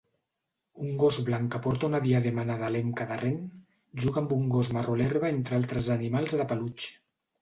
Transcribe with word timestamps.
Un 0.83 0.95
gos 1.01 1.17
blanc 1.27 1.51
que 1.55 1.59
porta 1.65 1.89
una 1.89 1.99
diadema 2.07 2.45
nadalenca 2.51 3.07
de 3.11 3.17
ren 3.21 3.37
juga 4.05 4.21
amb 4.23 4.35
un 4.39 4.49
gos 4.57 4.73
marró 4.79 4.97
a 4.99 5.01
l'herba 5.03 5.31
entre 5.37 5.59
altres 5.63 5.93
animals 5.99 6.35
de 6.41 6.53
peluix 6.55 6.89